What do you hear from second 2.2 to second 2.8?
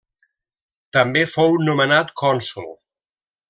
cònsol.